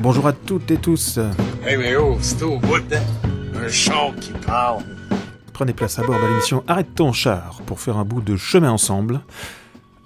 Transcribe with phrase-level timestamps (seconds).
[0.00, 1.18] Bonjour à toutes et tous.
[1.62, 3.02] Hey, mais oh, c'est au bout, hein?
[3.54, 4.82] Un char qui parle.
[5.52, 8.70] Prenez place à bord de l'émission Arrête ton char pour faire un bout de chemin
[8.70, 9.20] ensemble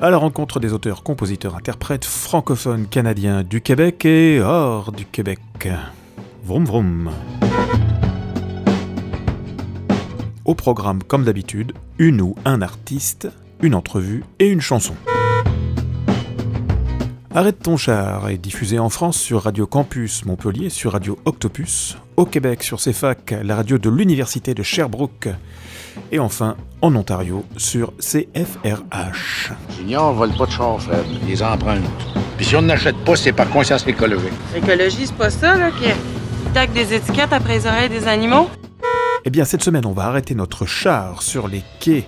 [0.00, 5.38] à la rencontre des auteurs, compositeurs, interprètes francophones canadiens du Québec et hors du Québec.
[6.42, 7.10] Vroom vroom.
[10.44, 13.28] Au programme, comme d'habitude, une ou un artiste,
[13.62, 14.96] une entrevue et une chanson.
[17.36, 22.26] Arrête ton char est diffusé en France sur Radio Campus Montpellier, sur Radio Octopus, au
[22.26, 25.30] Québec sur CFAC, la radio de l'Université de Sherbrooke,
[26.12, 29.50] et enfin en Ontario sur CFRH.
[29.76, 31.04] Junior vole pas de char, Fred.
[31.26, 31.82] Les emprunte.
[32.36, 34.30] Puis si on n'achète pas, c'est par conscience écologique.
[34.54, 35.90] L'écologie, c'est pas ça, là, qui
[36.52, 38.48] tac des étiquettes après les oreilles des animaux?
[39.24, 42.06] Eh bien, cette semaine, on va arrêter notre char sur les quais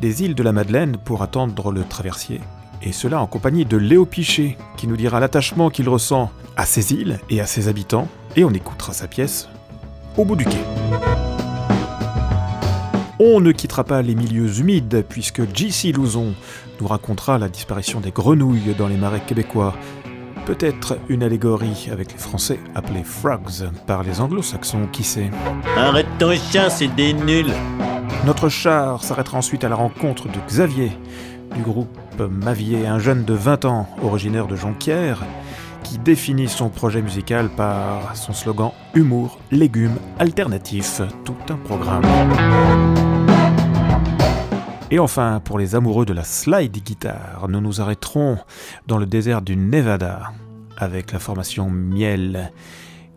[0.00, 2.40] des îles de la Madeleine pour attendre le traversier.
[2.86, 6.92] Et cela en compagnie de Léo Pichet, qui nous dira l'attachement qu'il ressent à ces
[6.92, 8.08] îles et à ses habitants.
[8.36, 9.48] Et on écoutera sa pièce
[10.18, 10.58] au bout du quai.
[13.18, 15.92] On ne quittera pas les milieux humides puisque J.C.
[15.92, 16.34] Louzon
[16.78, 19.74] nous racontera la disparition des grenouilles dans les marais québécois.
[20.44, 25.30] Peut-être une allégorie avec les Français appelés frogs par les anglo-saxons, qui sait.
[25.74, 27.54] Arrête ton chien, c'est des nuls.
[28.26, 30.92] Notre char s'arrêtera ensuite à la rencontre de Xavier,
[31.54, 35.24] du groupe Mavier, un jeune de 20 ans, originaire de Jonquière,
[35.82, 42.02] qui définit son projet musical par son slogan Humour, légumes, alternatifs, tout un programme.
[44.90, 48.38] Et enfin, pour les amoureux de la slide guitare, nous nous arrêterons
[48.86, 50.32] dans le désert du Nevada
[50.76, 52.52] avec la formation Miel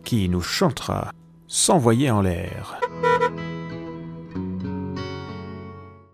[0.04, 1.12] qui nous chantera
[1.50, 2.78] S'envoyer en l'air.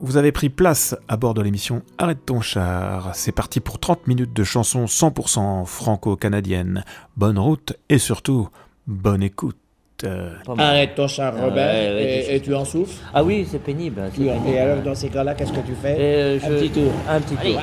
[0.06, 3.10] Vous avez pris place à bord de l'émission Arrête ton char.
[3.14, 6.84] C'est parti pour 30 minutes de chansons 100% franco-canadiennes.
[7.16, 8.48] Bonne route et surtout,
[8.86, 9.56] bonne écoute.
[10.04, 12.92] Euh, Arrête ton char, Ah, Robert, ouais, ouais, et, tu- et tu en souffles.
[13.14, 14.02] Ah oui, c'est pénible.
[14.10, 14.48] c'est Tu- pénible.
[14.48, 16.92] Et alors, dans ces cas-là, qu'est-ce que tu fais Euh, Un je- petit tour.
[17.08, 17.60] Un petit tour.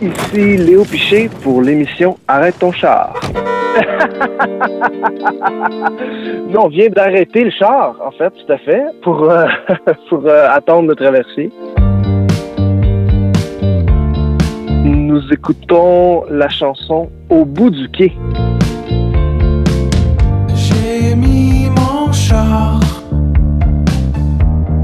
[0.00, 3.18] Ici Léo Piché pour l'émission Arrête ton char.
[6.50, 9.46] Non, on vient d'arrêter le char, en fait, tout à fait, pour, euh,
[10.08, 11.50] pour euh, attendre le traversier.
[14.84, 18.12] Nous écoutons la chanson Au bout du quai.
[20.54, 22.80] J'ai mis mon char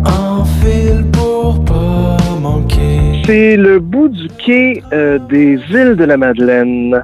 [0.06, 3.22] en fil pour pas manquer.
[3.24, 7.02] C'est le bout du quai euh, des îles de la Madeleine.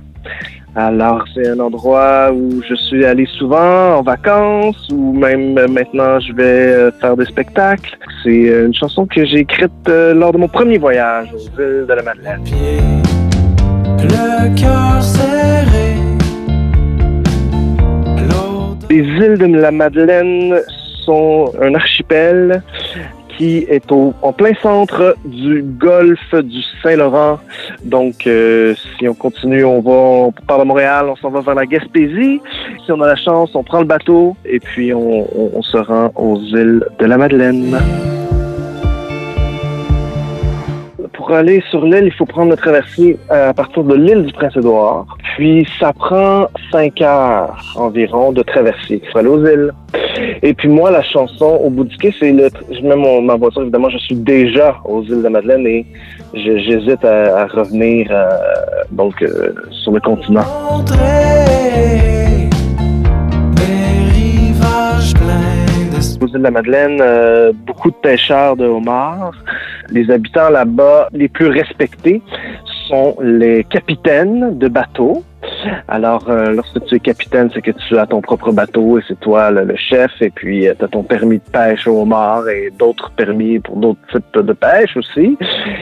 [0.77, 6.21] Alors, c'est un endroit où je suis allé souvent en vacances ou même euh, maintenant
[6.21, 7.99] je vais euh, faire des spectacles.
[8.23, 11.93] C'est euh, une chanson que j'ai écrite lors de mon premier voyage aux îles de
[11.93, 12.43] la Madeleine.
[12.45, 12.79] Pied,
[14.05, 15.97] le cœur serré.
[18.29, 20.61] L'autre Les îles de la Madeleine
[21.05, 22.63] sont un archipel
[23.41, 27.39] qui est au, en plein centre du golfe du Saint-Laurent.
[27.83, 29.91] Donc, euh, si on continue, on va,
[30.27, 32.43] on part Montréal, on s'en va vers la Gaspésie.
[32.85, 36.39] Si on a la chance, on prend le bateau et puis on se rend aux
[36.39, 37.79] îles de la Madeleine.
[41.21, 44.33] Pour aller sur l'île, il faut prendre le traversier euh, à partir de l'île du
[44.33, 45.05] Prince-Édouard.
[45.37, 49.71] Puis, ça prend cinq heures environ de traversier pour aller aux îles.
[50.43, 52.49] Et puis moi, la chanson au bout du quai, c'est le.
[52.71, 55.85] Je mets mon, ma voiture, évidemment, je suis déjà aux îles de Madeleine et
[56.33, 58.27] j'hésite à, à revenir euh,
[58.91, 60.47] donc euh, sur le continent.
[66.23, 69.35] Aux îles de la Madeleine, euh, beaucoup de pêcheurs de homards.
[69.91, 72.23] Les habitants là-bas, les plus respectés,
[72.89, 75.23] sont les capitaines de bateaux.
[75.89, 79.19] Alors, euh, lorsque tu es capitaine, c'est que tu as ton propre bateau et c'est
[79.21, 80.11] toi le, chef.
[80.21, 84.01] Et puis, tu as ton permis de pêche au homard et d'autres permis pour d'autres
[84.13, 85.37] types de pêche aussi.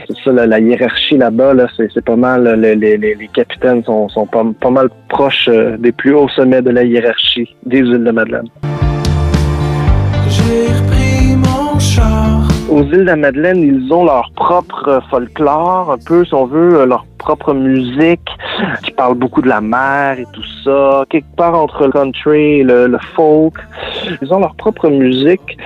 [0.07, 2.47] C'est ça, la, hiérarchie là-bas, là, c'est pas mal.
[2.47, 7.55] euh, Les, capitaines sont, pas, mal proches euh, des plus hauts sommets de la hiérarchie
[7.65, 8.49] des îles de Madeleine.
[12.69, 16.45] Aux îles de la Madeleine, ils ont leur propre euh, folklore, un peu, si on
[16.45, 18.29] veut, euh, leur propre musique,
[18.83, 22.95] qui parle beaucoup de la mer et tout ça, quelque part entre le country le,
[23.15, 23.55] folk.
[24.21, 25.57] Ils ont leur propre musique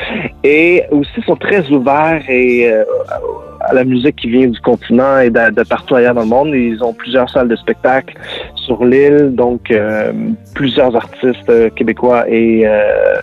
[0.45, 2.85] et aussi sont très ouverts euh,
[3.59, 6.49] à la musique qui vient du continent et de, partout ailleurs dans le monde.
[6.53, 8.15] Ils ont plusieurs salles de spectacle
[8.55, 9.73] sur l'île, donc
[10.55, 13.21] plusieurs artistes québécois et euh,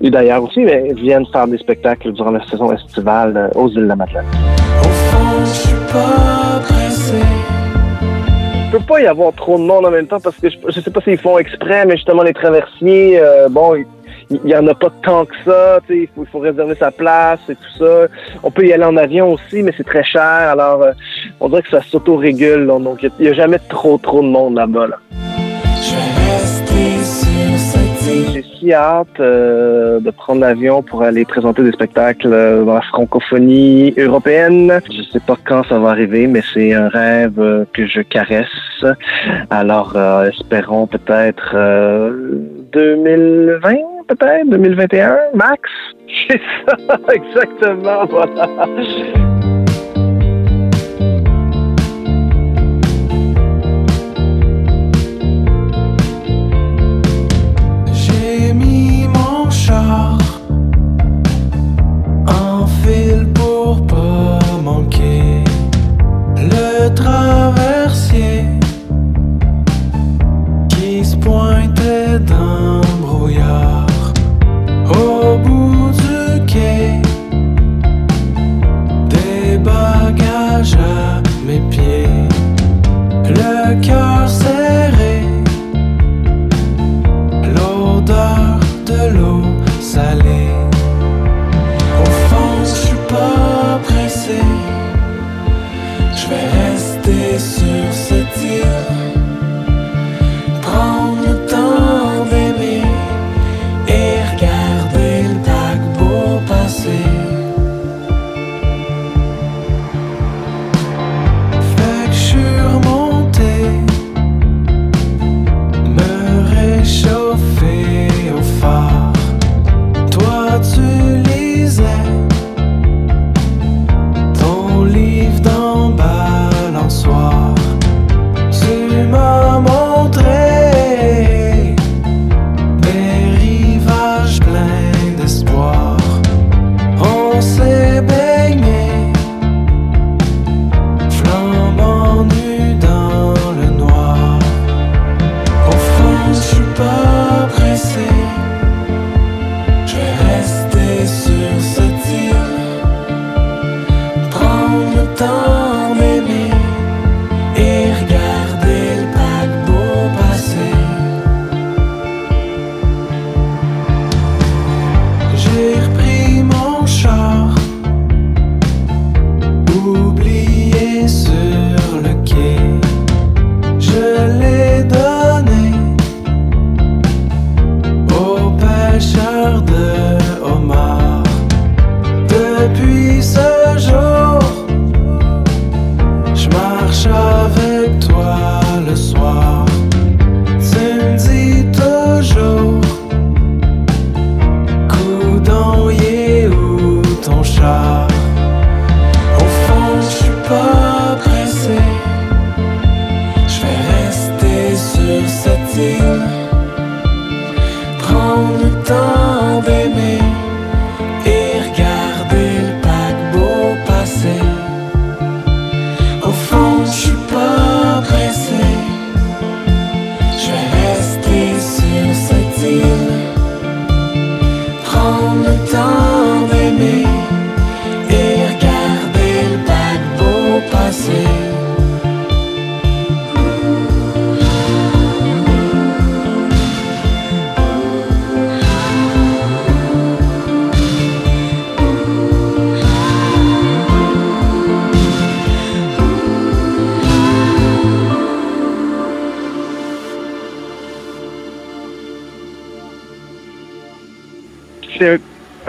[0.00, 3.82] et d'ailleurs aussi, mais viennent faire des spectacles durant la saison estivale euh, aux îles
[3.82, 4.26] de la Madeleine.
[4.80, 7.18] Au fond, je suis pas pressé.
[8.64, 10.80] il peut pas y avoir trop de monde en même temps parce que je, je
[10.80, 13.76] sais pas s'ils font exprès, mais justement les traversiers, euh, bon,
[14.30, 17.78] il y en a pas tant que ça, il faut, réserver sa place et tout
[17.78, 18.06] ça.
[18.42, 20.92] On peut y aller en avion aussi, mais c'est très cher, alors euh,
[21.40, 24.86] on dirait que ça s'auto-régule, donc il y a jamais trop trop de monde là-bas.
[24.86, 24.96] Là.
[25.82, 26.59] Je
[28.32, 33.94] J'ai si hâte de prendre l'avion pour aller présenter des spectacles euh, dans la francophonie
[33.96, 34.80] européenne.
[34.90, 38.84] Je sais pas quand ça va arriver, mais c'est un rêve euh, que je caresse.
[39.50, 42.38] Alors, euh, espérons peut-être euh,
[42.72, 43.74] 2020,
[44.08, 45.60] peut-être 2021, max.
[46.28, 46.76] C'est ça,
[47.14, 48.66] exactement, voilà.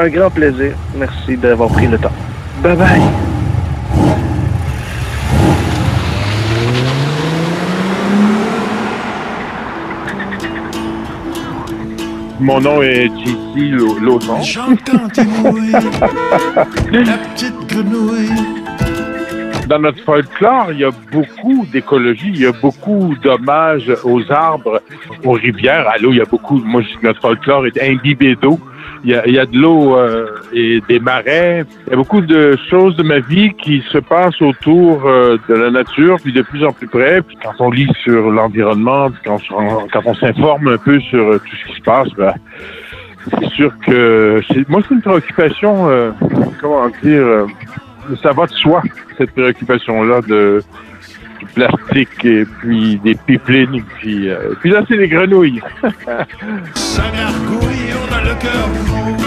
[0.02, 0.74] Un, grand plaisir.
[0.96, 2.12] Merci d'avoir pris le temps.
[2.64, 3.02] Bye bye.
[12.40, 13.70] Mon nom est JC
[14.02, 14.42] Lozon.
[14.42, 18.62] J'entends tes mouilles, la petite grenouille.
[19.68, 24.82] Dans notre folklore, il y a beaucoup d'écologie, il y a beaucoup d'hommages aux arbres,
[25.24, 26.12] aux rivières, à l'eau.
[26.12, 28.60] Il y a beaucoup, moi, je dis que notre folklore est imbibé d'eau.
[29.04, 31.64] Il y a, y a de l'eau euh, et des marais.
[31.88, 35.54] Il y a beaucoup de choses de ma vie qui se passent autour euh, de
[35.56, 37.22] la nature, puis de plus en plus près.
[37.24, 41.20] Puis quand on lit sur l'environnement, puis quand, on- quand on s'informe un peu sur
[41.24, 42.34] euh, tout ce qui se passe, ben,
[43.40, 46.12] c'est sûr que moi, c'est une préoccupation, euh,
[46.60, 47.46] comment dire, euh,
[48.22, 48.82] ça va de soi,
[49.18, 50.62] cette préoccupation-là de
[51.42, 55.62] du plastique, et puis des pipelines, et puis, euh, puis là, c'est les grenouilles.
[56.76, 59.18] Ça gargouille, on a le cœur gros.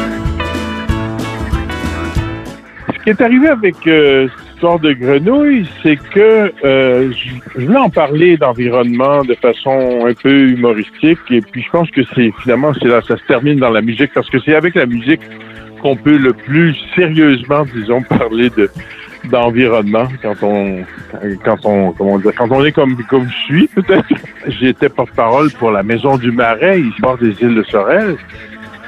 [2.92, 7.66] Ce qui est arrivé avec euh, cette histoire de grenouilles, c'est que euh, je je
[7.66, 12.32] voulais en parler d'environnement de façon un peu humoristique, et puis je pense que c'est
[12.42, 15.20] finalement c'est là ça se termine dans la musique parce que c'est avec la musique
[15.84, 18.70] qu'on peut le plus sérieusement, disons, parler de
[19.30, 20.84] d'environnement quand on
[21.44, 24.06] quand on comment dire quand on est comme comme je suis peut-être.
[24.60, 28.16] J'étais porte-parole pour la Maison du Marais, bord des îles de Sorel.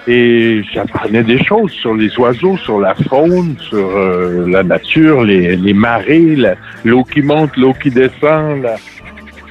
[0.09, 5.57] Et j'apprenais des choses sur les oiseaux, sur la faune, sur euh, la nature, les,
[5.57, 6.37] les marées,
[6.85, 8.65] l'eau qui monte, l'eau qui descend.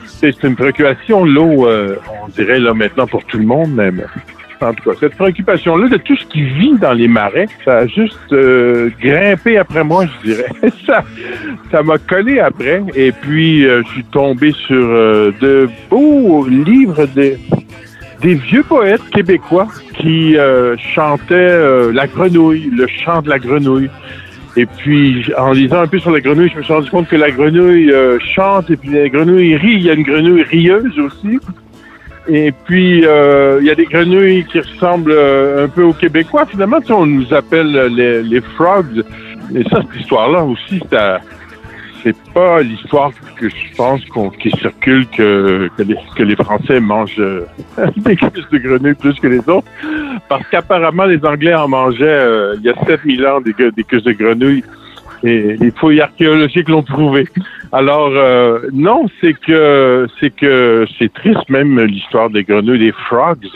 [0.06, 3.92] C'est une préoccupation, l'eau, euh, on dirait là maintenant pour tout le monde, mais
[4.62, 7.88] en tout cas, cette préoccupation-là de tout ce qui vit dans les marais, ça a
[7.88, 10.50] juste euh, grimpé après moi, je dirais.
[10.86, 11.04] ça
[11.72, 12.82] ça m'a collé après.
[12.96, 17.34] Et puis, euh, je suis tombé sur euh, de beaux livres de
[18.22, 20.36] des vieux poètes québécois qui
[20.96, 23.90] chantaient la grenouille, le chant de la grenouille.
[24.56, 27.18] Et puis, en lisant un peu sur la grenouille, je me suis rendu compte que
[27.18, 27.94] la grenouille
[28.34, 29.74] chante et puis la grenouille rit.
[29.74, 31.40] Il y a une grenouille rieuse aussi.
[32.28, 36.46] Et puis, euh, il y a des grenouilles qui ressemblent euh, un peu aux Québécois.
[36.46, 39.04] Finalement, tu sais, on nous appelle les, les frogs.
[39.54, 40.82] Et ça, cette histoire-là aussi,
[42.04, 46.80] c'est pas l'histoire que je pense qu'on, qui circule que, que, les, que les Français
[46.80, 47.46] mangent euh,
[47.98, 49.68] des cuisses de grenouille plus que les autres.
[50.28, 54.14] Parce qu'apparemment, les Anglais en mangeaient il y a 7000 ans des, des cuisses de
[54.14, 54.64] grenouille.
[55.26, 57.28] Les fouilles archéologiques l'ont prouvé.
[57.72, 63.50] Alors, euh, non, c'est que c'est que c'est triste même l'histoire des grenouilles, des frogs.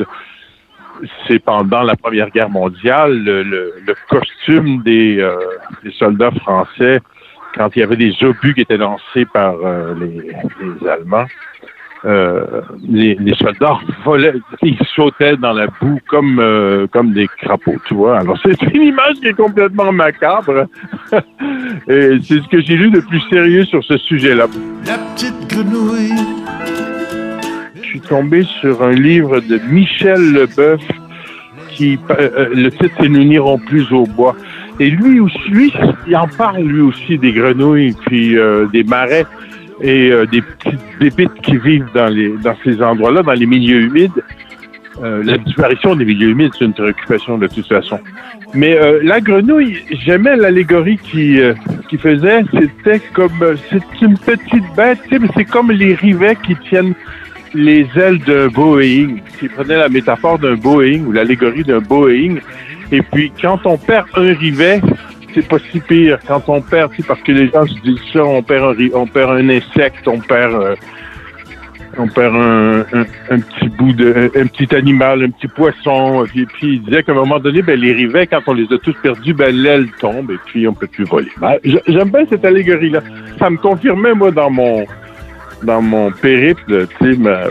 [1.27, 5.37] C'est pendant la Première Guerre mondiale, le, costume des, euh,
[5.83, 6.99] des soldats français
[7.55, 11.27] quand il y avait des obus qui étaient lancés par euh, les Allemands,
[12.05, 17.75] euh, les, les soldats volaient, ils sautaient dans la boue comme euh, comme des crapauds,
[17.85, 18.19] tu vois.
[18.19, 20.67] Alors c'est une image qui est complètement macabre.
[21.87, 24.47] Et c'est ce que j'ai lu de plus sérieux sur ce sujet-là.
[24.85, 26.13] La petite grenouille.
[27.75, 30.81] Je suis tombé sur un livre de Michel Leboeuf
[31.71, 34.35] qui euh, euh, le titre c'est Nous n'irons plus au bois.
[34.79, 35.73] Et lui aussi, lui,
[36.07, 39.25] il en parle lui aussi des grenouilles puis euh, des marais
[39.81, 43.81] et euh, des petites bébites qui vivent dans les dans ces endroits-là, dans les milieux
[43.81, 44.23] humides.
[45.01, 47.99] Euh, la disparition des milieux humides, c'est une préoccupation de toute façon.
[48.53, 51.53] Mais euh, la grenouille, j'aimais l'allégorie qui euh,
[51.89, 52.41] qui faisait.
[52.51, 54.99] C'était comme euh, c'est une petite bête,
[55.35, 56.95] c'est comme les rivets qui tiennent
[57.53, 59.17] les ailes d'un Boeing.
[59.39, 62.37] Qui prenait la métaphore d'un Boeing ou l'allégorie d'un Boeing.
[62.91, 64.81] Et puis quand on perd un rivet,
[65.41, 66.19] c'est pas si pire.
[66.27, 69.31] Quand on perd, parce que les gens se disent ça, on perd un, on perd
[69.31, 70.75] un insecte, on perd euh,
[71.97, 72.85] on perd un,
[73.29, 76.25] un, petit bout de un, petit animal, un petit poisson.
[76.27, 78.77] Puis, puis il disait qu'à un moment donné, ben, les rivets, quand on les a
[78.77, 81.31] tous perdus, ben, l'aile tombe et puis on peut plus voler.
[81.37, 83.01] Ben, J'aime bien cette allégorie-là.
[83.37, 84.85] Ça me confirmait, moi, dans mon
[85.63, 87.41] dans mon périple, tu sais, ma,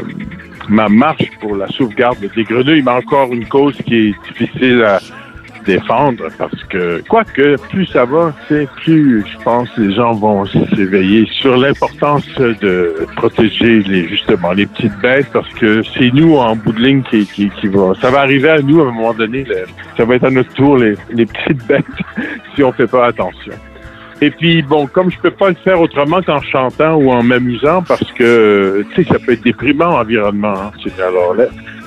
[0.68, 4.98] ma marche pour la sauvegarde des grenouilles, mais encore une cause qui est difficile à
[5.68, 11.26] défendre parce que, quoique, plus ça va, sais, plus je pense les gens vont s'éveiller
[11.30, 16.72] sur l'importance de protéger les, justement les petites bêtes parce que c'est nous, en bout
[16.72, 17.92] de ligne, qui, qui, va.
[18.00, 19.46] Ça va arriver à nous à un moment donné.
[19.96, 21.84] ça va être à notre tour, les, les petites bêtes,
[22.54, 23.52] si on fait pas attention.
[24.20, 27.82] Et puis, bon, comme je peux pas le faire autrement qu'en chantant ou en m'amusant,
[27.82, 30.54] parce que, tu sais, ça peut être déprimant, l'environnement.
[30.54, 31.34] Hein, alors,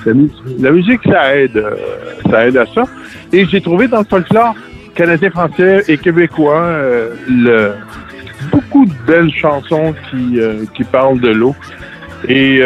[0.06, 1.74] la mu- la musique, ça aide, euh,
[2.30, 2.84] ça aide à ça.
[3.32, 4.54] Et j'ai trouvé dans le folklore
[4.94, 7.10] canadien, français et québécois euh,
[8.50, 11.54] beaucoup de belles chansons qui, euh, parlent de l'eau.
[12.28, 12.60] Et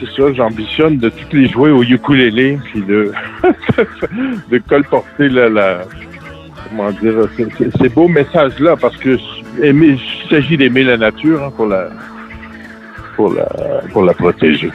[0.00, 3.12] c'est ça, j'ambitionne de toutes les jouer au ukulélé, puis de,
[4.68, 5.28] colporter
[7.36, 7.46] ces-
[7.90, 9.18] beaux messages-là, parce que
[9.62, 9.98] il
[10.30, 11.66] s'agit d'aimer la nature hein, pour
[14.04, 14.70] la protéger.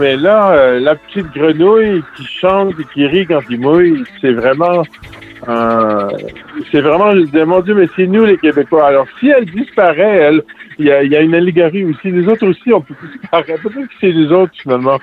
[0.00, 4.32] Mais là, euh, la petite grenouille qui chante et qui rit quand il mouille, c'est
[4.32, 4.82] vraiment
[5.48, 6.08] euh,
[6.72, 7.14] c'est vraiment
[7.46, 8.88] mon Dieu, mais c'est nous les Québécois.
[8.88, 10.42] Alors si elle disparaît, elle,
[10.78, 12.10] il y a, une allégorie aussi.
[12.10, 13.62] Les autres aussi, on peut disparaître.
[13.62, 14.98] Peut-être que c'est les autres finalement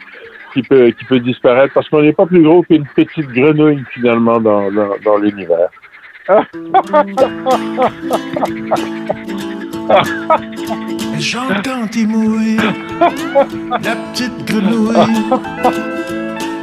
[0.54, 4.42] qui peut qui peut disparaître parce qu'on n'est pas plus gros qu'une petite grenouille finalement
[4.42, 5.70] dans l'univers.
[11.96, 12.58] Il mouille.
[13.84, 14.96] La petite grenouille.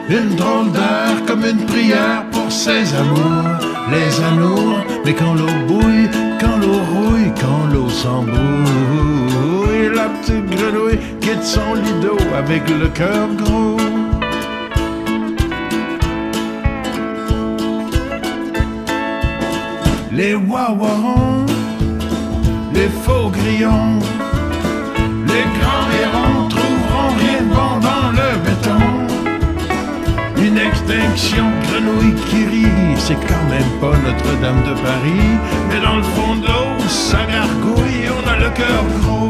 [0.09, 3.59] Une drôle d'heure comme une prière pour ses amours,
[3.91, 4.79] les amours.
[5.05, 6.09] Mais quand l'eau bouille,
[6.41, 8.37] quand l'eau rouille, quand l'eau s'embouille,
[9.93, 13.96] la petite grenouille quitte son lido avec le cœur gros.
[20.17, 21.45] Les wawarons,
[22.73, 23.99] les faux grillons,
[25.27, 28.85] les grands hérons trouveront rien bon dans le béton.
[30.39, 35.29] Une extinction grenouille qui rit, c'est quand même pas Notre-Dame de Paris,
[35.69, 39.26] mais dans le fond de l'eau, ça gargouille, on a le cœur gros.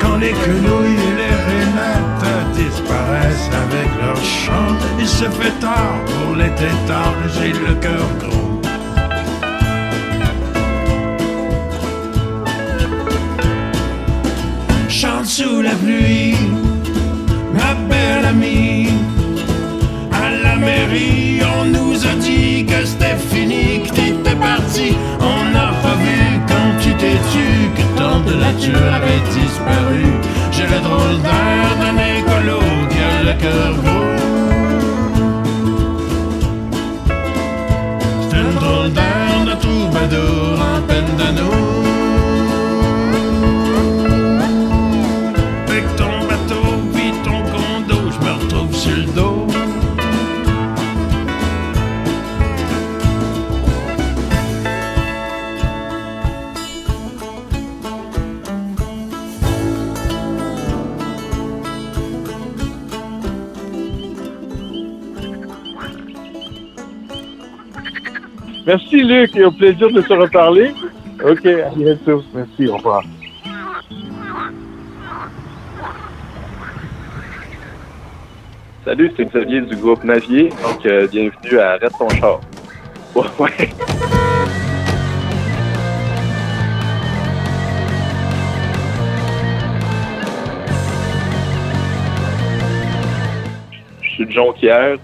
[0.00, 6.36] Quand les quenouilles et les rainettes disparaissent avec leur chant, il se fait tard pour
[6.36, 7.16] les têtards.
[7.34, 8.60] J'ai le cœur gros.
[14.88, 16.36] Chante sous la pluie,
[17.52, 18.63] ma belle amie.
[28.44, 30.04] Nature avait disparu.
[30.52, 32.60] J'ai le drôle d'air d'un écolo
[32.90, 33.93] qui a le cœur
[68.66, 70.72] Merci Luc et au plaisir de se reparler.
[71.22, 72.22] OK, à bientôt.
[72.34, 73.02] Merci, au revoir.
[78.84, 80.48] Salut, c'est Xavier du groupe Navier.
[80.62, 82.40] Donc, euh, bienvenue à Arrête ton char.
[83.14, 83.70] Ouais, ouais.
[94.02, 94.96] Je suis de Jonquière,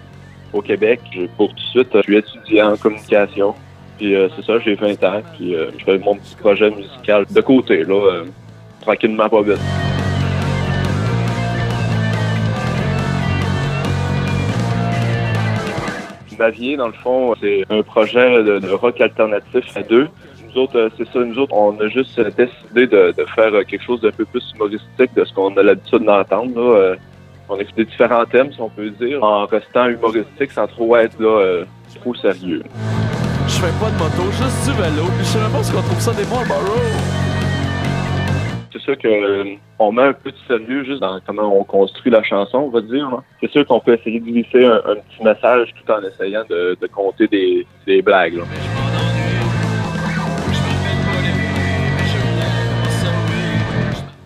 [0.53, 1.01] au Québec.
[1.37, 3.55] Pour tout de suite, je suis étudiant en communication.
[3.99, 5.23] Puis euh, c'est ça, j'ai 20 ans.
[5.37, 8.25] Puis euh, je fais mon petit projet musical de côté, là, euh,
[8.81, 9.61] tranquillement pas vite.
[16.41, 20.09] Navier, dans le fond, c'est un projet de, rock alternatif à deux.
[20.49, 23.55] Nous autres, euh, c'est ça, nous autres, on a juste euh, décidé de, de faire
[23.55, 26.97] euh, quelque chose d'un peu plus humoristique de ce qu'on a l'habitude d'entendre.
[27.53, 31.19] On a écouté différents thèmes, si on peut dire, en restant humoristique sans trop être
[31.19, 31.65] là, euh,
[32.01, 32.63] trop sérieux.
[33.49, 36.13] Je fais pas de moto, juste du vélo, puis je sais même pas trouve ça
[36.13, 36.77] des Marlboro.
[38.73, 42.13] C'est sûr que euh, on met un peu de sérieux juste dans comment on construit
[42.13, 43.11] la chanson, on va dire.
[43.11, 43.19] là.
[43.41, 46.79] C'est sûr qu'on peut essayer de glisser un, un petit message tout en essayant de,
[46.81, 48.35] de compter des, des blagues.
[48.35, 48.45] là.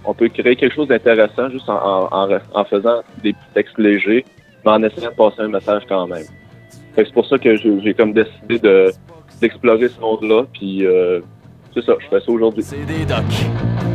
[0.05, 4.25] On peut créer quelque chose d'intéressant juste en, en- en- faisant des petits textes légers,
[4.65, 6.25] mais en essayant de passer un message quand même.
[6.97, 8.93] C'est pour ça que j'ai comme décidé de
[9.41, 11.21] d'explorer ce monde-là, puis euh,
[11.75, 12.63] c'est ça, je fais ça aujourd'hui.
[12.63, 13.25] C'est des docs.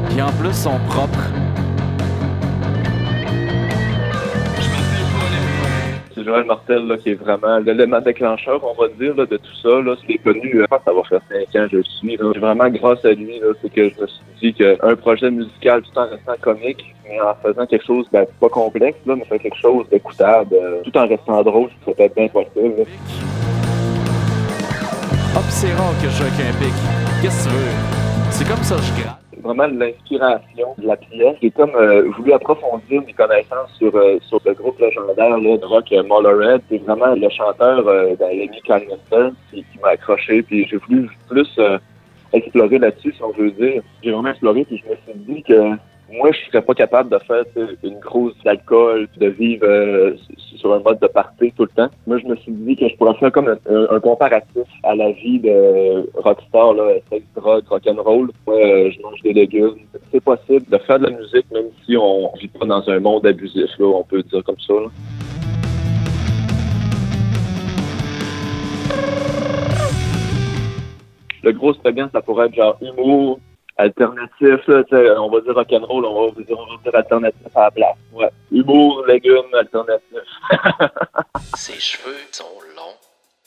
[0.09, 1.29] Qui en plus sont propres.
[6.45, 9.81] Martel là, qui est vraiment l'élément déclencheur, on va dire, de tout ça.
[9.81, 9.95] Là.
[10.07, 12.17] C'est connu, euh, ça va faire cinq ans je suis.
[12.17, 12.31] là.
[12.39, 16.07] Vraiment grâce à lui, c'est que je me suis dit qu'un projet musical tout en
[16.09, 19.85] restant comique, mais en faisant quelque chose, ben, pas complexe, là, mais faire quelque chose
[19.89, 22.85] d'écoutable, euh, tout en restant drôle, être bien possible.
[25.35, 26.73] Hop, c'est rare que je joue un pic.
[27.21, 27.71] Qu'est-ce que tu veux?
[28.31, 29.28] C'est comme ça que je gratte.
[29.41, 31.37] Vraiment l'inspiration de la pièce.
[31.41, 35.65] J'ai comme euh, voulu approfondir mes connaissances sur, euh, sur le groupe légendaire là, de
[35.65, 36.61] rock Motorhead.
[36.69, 38.15] C'est vraiment le chanteur euh,
[38.65, 40.41] Kilmister qui, qui m'a accroché.
[40.43, 41.77] Puis j'ai voulu plus euh,
[42.33, 43.81] explorer là-dessus, si on veut dire.
[44.03, 45.75] J'ai vraiment exploré, puis je me suis dit que
[46.11, 47.43] moi, je serais pas capable de faire
[47.83, 50.15] une grosse d'alcool, de vivre euh,
[50.57, 51.89] sur un mode de party tout le temps.
[52.07, 55.39] Moi, je me suis dit que je pourrais faire comme un, comparatif à la vie
[55.39, 58.31] de rockstar, là, sex, drogue, rock'n'roll.
[58.47, 59.75] Euh, je mange des légumes.
[60.11, 63.27] C'est possible de faire de la musique, même si on vit pas dans un monde
[63.27, 64.73] abusif, là, on peut dire comme ça.
[71.43, 73.39] Le gros slogan, ça pourrait être genre humour,
[73.79, 74.83] alternatif, là,
[75.21, 76.43] on va dire rock'n'roll, on va on va
[76.83, 77.95] dire alternatif à la place.
[78.11, 78.29] Ouais.
[78.51, 80.19] Humour, légumes, alternatif.
[81.55, 82.97] Ses cheveux sont longs,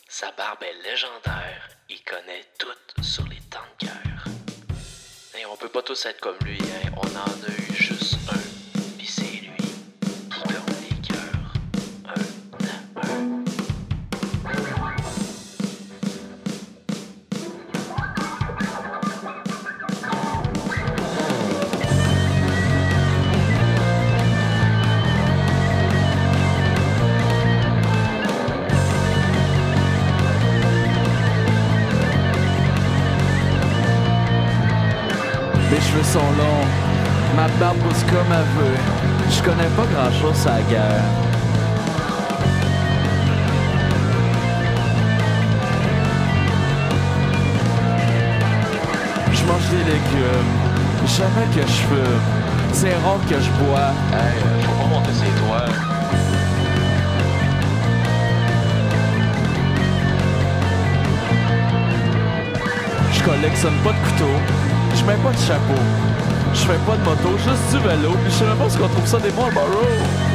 [0.09, 4.25] sa barbe est légendaire, il connaît tout sur les temps de guerre.
[5.39, 8.99] Et on peut pas tous être comme lui, hein, on en a eu juste un,
[8.99, 9.57] pis c'est lui.
[10.31, 11.53] Qui les cœurs,
[12.07, 13.52] un un.
[38.35, 41.05] Je connais pas grand chose à la guerre.
[49.33, 50.55] Je mange des légumes,
[51.07, 52.21] jamais que je fume.
[52.73, 53.93] C'est rare que je bois.
[54.13, 55.67] Hey, euh, faut pas monter ses doigts.
[63.13, 64.41] Je collectionne pas de couteaux,
[64.97, 65.81] je mets pas de chapeau,
[66.55, 68.89] je fais pas de moto, juste du vélo, puis je sais même pas ce qu'on
[68.89, 70.32] trouve ça des Marlboro.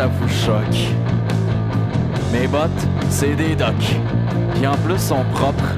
[0.00, 0.80] Ça vous choque.
[2.32, 2.70] Mes bottes,
[3.10, 3.96] c'est des docks.
[4.54, 5.74] Puis en plus, sont propres.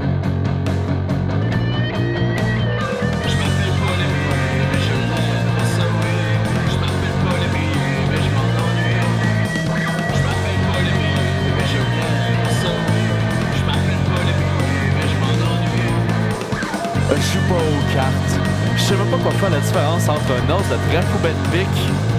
[17.10, 18.40] Euh, Je joue pas aux cartes.
[18.76, 22.11] Je sais même pas quoi faire la différence entre un os de ben de pique.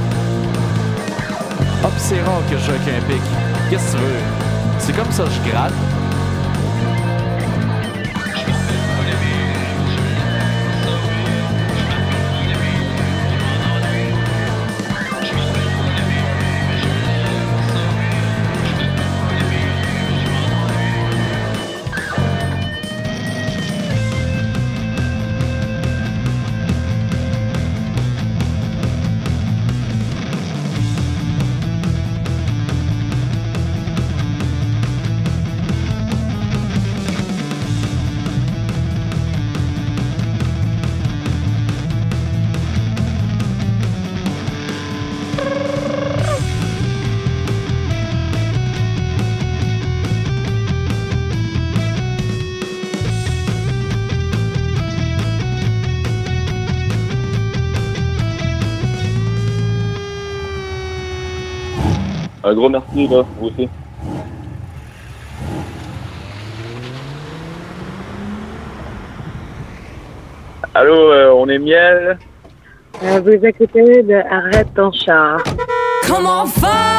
[1.84, 3.22] Hop, c'est rare que je joue avec un pic.
[3.70, 4.20] Qu'est-ce que tu veux?
[4.80, 5.74] C'est comme ça que je gratte.
[62.54, 63.68] Un gros merci, là, vous aussi.
[70.76, 72.20] Allô, euh, on est miel.
[73.02, 75.44] Euh, vous écoutez de Arrête ton char.
[76.08, 76.94] Comment faire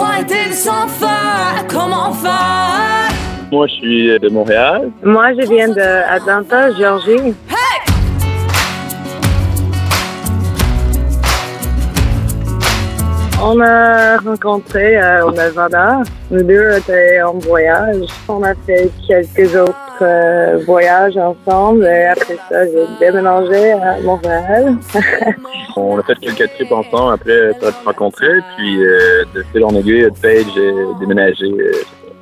[0.00, 3.10] arrêter de s'en faire Comment faire?
[3.50, 4.90] Moi, je suis de Montréal.
[5.02, 7.34] Moi, je viens de Atlanta, Georgie.
[13.40, 16.02] On a rencontré euh, au Nevada.
[16.30, 18.06] Nous deux étaient en voyage.
[18.28, 21.84] On a fait quelques autres euh, voyages ensemble.
[21.84, 24.76] Et après ça, j'ai déménagé à Montréal.
[25.76, 28.40] On a fait quelques trips ensemble après se rencontrer.
[28.56, 31.72] Puis, euh, de fil en aiguille, Paige a déménagé euh,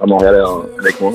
[0.03, 0.45] à Montréal
[0.79, 1.13] avec moi.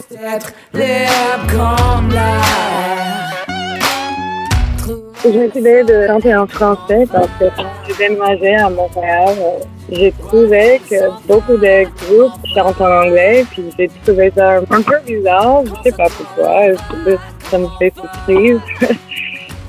[5.22, 9.36] Comme l'air J'ai décidé de chanter en français parce que quand j'ai déménagé à Montréal,
[9.40, 10.96] euh, j'ai trouvé que
[11.28, 15.64] beaucoup de groupes chantent en anglais, puis j'ai trouvé ça un peu bizarre.
[15.66, 16.72] Je sais pas pourquoi.
[17.06, 17.18] Je-
[17.50, 18.60] Ça me fait surprise?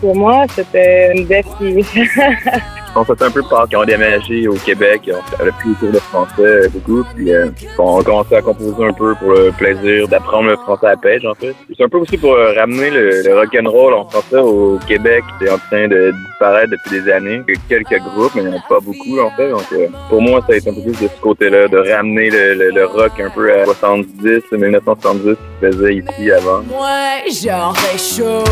[0.00, 1.86] Pour moi, c'était un défi.
[2.94, 5.10] On fait un peu peur quand on a déménagé au Québec.
[5.40, 7.02] On a pris le cours de français beaucoup.
[7.16, 7.46] Puis euh,
[7.78, 11.24] on a commencé à composer un peu pour le plaisir d'apprendre le français à pêche,
[11.24, 11.54] en fait.
[11.74, 15.24] C'est un peu aussi pour euh, ramener le, le rock'n'roll en français au Québec.
[15.40, 17.42] C'est en train de disparaître depuis des années.
[17.48, 19.48] Il y a quelques groupes, mais il n'y en a pas beaucoup, en fait.
[19.50, 22.28] Donc euh, pour moi, ça a été un peu plus de ce côté-là, de ramener
[22.28, 26.62] le, le- rock un peu à 70, 1970 qui se faisait ici avant.
[26.68, 28.44] Moi j'aurais chaud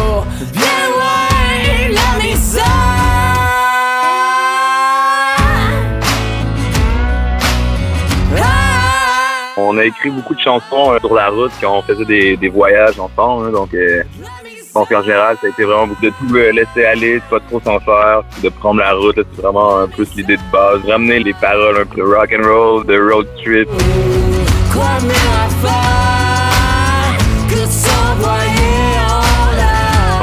[0.53, 1.31] Bien loin
[1.91, 2.65] la misère.
[9.57, 12.49] On a écrit beaucoup de chansons euh, sur la route quand on faisait des, des
[12.49, 13.47] voyages ensemble.
[13.47, 14.03] hein, donc, euh,
[14.73, 17.61] qu'en général, ça a été vraiment beaucoup de tout euh, laisser aller, de pas trop
[17.61, 19.17] s'en faire, de prendre la route.
[19.17, 20.81] C'est vraiment un peu l'idée de base.
[20.89, 23.69] Ramener les paroles un peu de rock and roll, de road trip.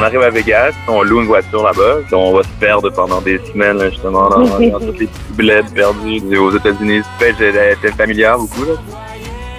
[0.08, 3.82] Arrive à Vegas, on loue une voiture là-bas, on va se perdre pendant des semaines
[3.92, 7.02] justement dans, dans tous les petits bleds perdus aux États-Unis.
[7.20, 8.66] J'étais familière beaucoup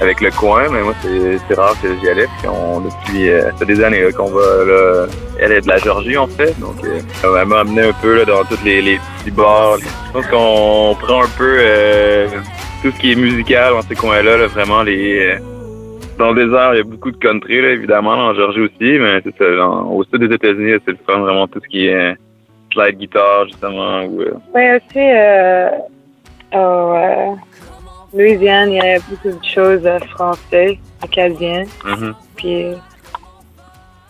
[0.00, 2.28] avec le coin, mais moi c'est rare que j'y allais.
[2.38, 5.06] Puis on depuis euh, ça des années qu'on va là.
[5.40, 8.24] Elle est de la Georgie en fait, donc euh, elle m'a amené un peu là,
[8.24, 9.76] dans tous les, les petits bars.
[9.78, 12.26] Je pense qu'on prend un peu euh,
[12.82, 15.38] tout ce qui est musical dans ces coins-là, là, vraiment les euh,
[16.18, 19.20] dans le désert, il y a beaucoup de country, là, évidemment, en Georgie aussi, mais
[19.24, 22.16] c'est ça, dans- au sud des États-Unis, c'est le fun, vraiment tout ce qui est
[22.72, 24.02] slide guitare, justement.
[24.04, 25.70] Ou, euh, Oui, aussi, euh,
[26.52, 27.34] au euh,
[28.14, 32.14] Louisiane, il y a beaucoup de choses euh, français, acadiennes, mhm.
[32.36, 32.74] puis euh,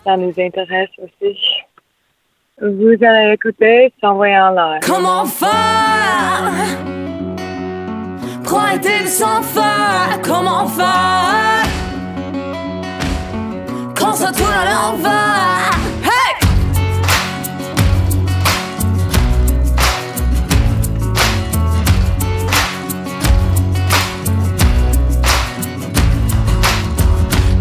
[0.03, 1.37] ça nous intéresse aussi.
[2.61, 4.79] Vous allez écouter S'envoyer en l'air.
[4.85, 6.51] Comment faire?
[8.81, 11.68] De s'en faire Comment faire?
[14.17, 15.71] Tourne à l'envers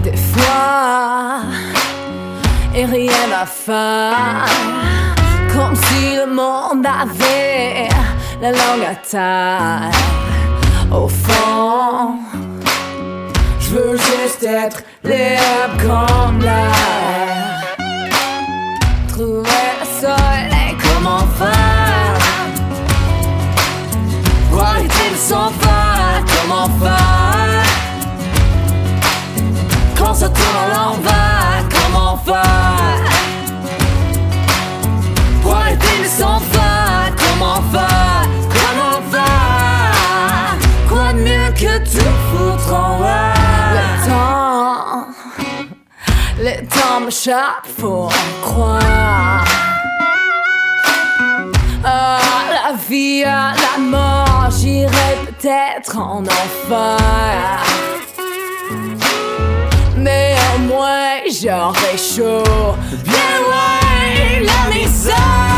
[0.02, 1.40] Des fois,
[2.74, 4.46] et rien à faire.
[5.54, 7.88] Comme si le monde avait
[8.40, 9.90] la langue à terre.
[10.90, 12.14] Au fond,
[13.60, 17.76] je veux juste être libre comme l'air.
[19.08, 22.18] Trouver le soleil, comment faire?
[24.60, 25.50] Arrêter de s'en
[47.18, 49.44] m'échappe, faut en croire.
[51.84, 52.18] Ah,
[52.50, 57.60] la vie à la mort, j'irai peut-être en enfer.
[59.96, 65.57] Néanmoins, j'aurai chaud, bien loin la misère.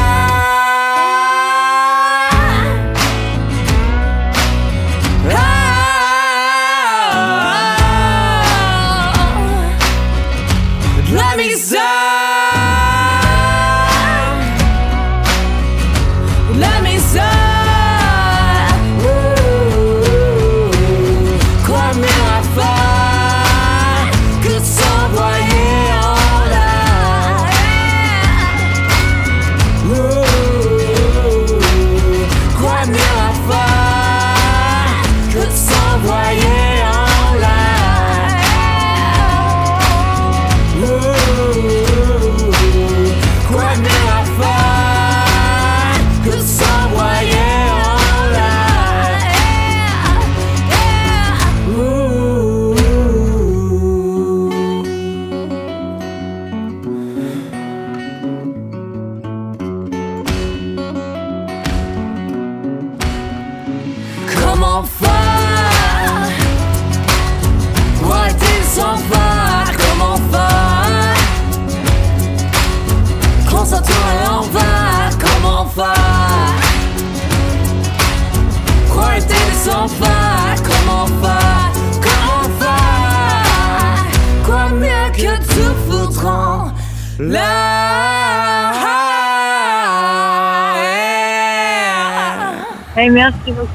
[92.96, 93.68] Hey, merci beaucoup.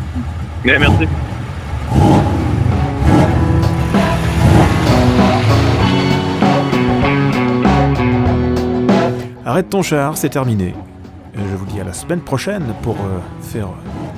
[0.63, 1.08] Merci.
[9.45, 10.73] Arrête ton char, c'est terminé.
[11.38, 13.67] Euh, Je vous dis à la semaine prochaine pour euh, faire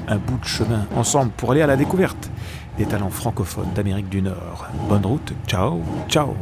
[0.07, 2.31] un bout de chemin ensemble pour aller à la découverte
[2.77, 4.67] des talents francophones d'Amérique du Nord.
[4.87, 6.33] Bonne route, ciao, ciao.